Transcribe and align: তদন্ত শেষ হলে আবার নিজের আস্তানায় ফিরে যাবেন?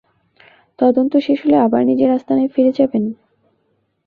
তদন্ত 0.79 1.13
শেষ 1.17 1.39
হলে 1.43 1.57
আবার 1.57 1.81
নিজের 1.85 2.09
আস্তানায় 2.11 2.51
ফিরে 2.53 2.71
যাবেন? 2.71 3.03